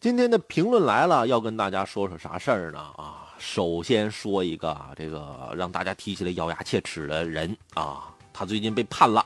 [0.00, 2.78] 今天的评论来了，要跟大家说说啥事儿呢？
[2.96, 9.22] 啊，首先说一个这个让大家提起来咬牙切齿的人啊，他最近被判了。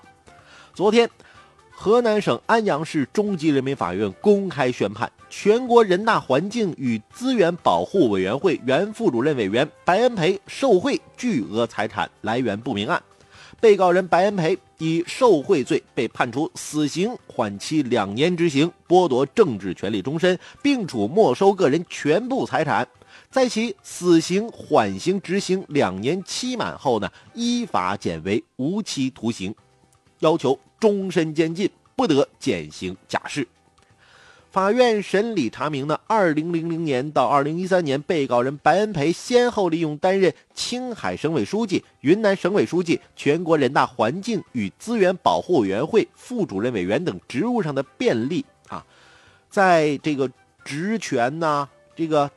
[0.74, 1.08] 昨天，
[1.70, 13.00] 河南省安阳市中级人民法院公开宣判，全国人大环境与资源保护委员会原副主任委员白恩培受贿巨额财产来源不明案。
[13.64, 22.86] 被告人白恩培以受贿罪被判处死刑，缓期两年执行，剥夺政治权利终身，并处没收个人全部财产。
[23.30, 29.54] 在其死刑缓刑执行两年期满后呢，依法减为无期徒刑，
[30.18, 33.48] 要求终身监禁，不得减刑假释。
[34.54, 48.86] 法院审理查明呢，二零零零年到二零一三年，被告人白恩培先后利用担任青海省委书记、云南省委书记、全国人大环境与资源保护委员会副主任委员等职务上的便利啊，
[49.50, 50.30] 在这个
[50.64, 52.30] 职权呐，这个。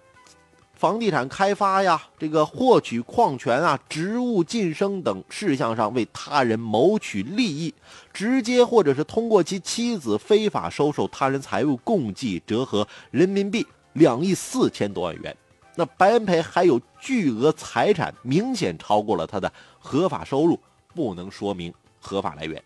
[0.77, 7.73] 房地产开发呀，这个获取矿权啊，职务晋升等事项上为他人谋取利益，
[8.13, 15.35] 直接或者是通过其妻子非法收受他人财物，共计折合人民币两亿四千多万元。
[15.73, 20.59] 那白恩培还有巨额财产，明显超过了他的合法收入，
[20.93, 22.63] 不能说明合法来源。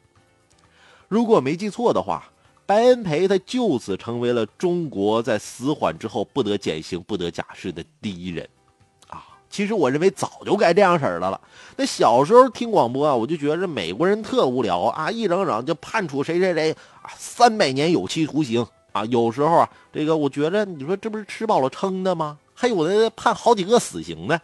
[1.08, 2.30] 如果没记错的话。
[2.72, 8.48] 白恩培他就此成为了中国在死缓之后不得减刑、不得假释的第一人，
[9.10, 9.22] 啊！
[9.50, 11.42] 其实我认为早就该这样式儿的了。
[11.76, 19.04] 那小时候听广播啊，我就觉得美国人特无聊啊，一整整就判处谁谁谁啊三百年有期徒刑啊。
[19.04, 22.38] 有时候啊，这个我觉得你说这不是吃饱了撑的吗？
[22.54, 24.40] 还有的判好几个死刑呢。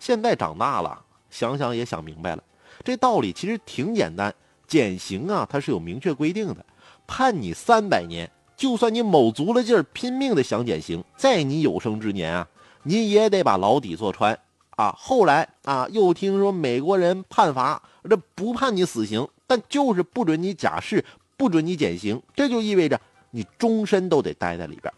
[0.00, 2.42] 现在长大了，想想也想明白了，
[2.82, 4.34] 这道理其实挺简单，
[4.66, 6.66] 减刑啊，它是有明确规定的。
[7.06, 12.48] 判你三百年，就算你卯足了劲儿，拼命的想减刑，在你有生之年啊，
[12.82, 14.38] 你也得把牢底坐穿
[14.70, 14.94] 啊！
[14.98, 21.04] 后来啊，又听说美国人判罚，这不判你死刑，但就是不准你假释，
[21.36, 23.00] 不准你减刑，这就意味着
[23.30, 24.92] 你终身都得待在里边。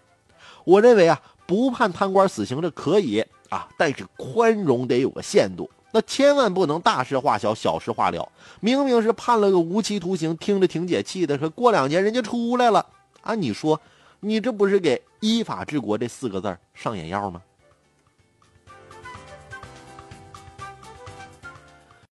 [0.65, 5.71] 我认为啊，不判贪官死刑这可以啊，但是宽容得有个限度。
[5.97, 8.31] 那千万不能大事化小，小事化了。
[8.61, 11.39] 明明是判了个无期徒刑，听着挺解气的。
[11.39, 12.84] 说过两年人家出来了
[13.23, 13.81] 啊，你说，
[14.21, 17.41] 你这不是给依法治国这四个字上眼药吗？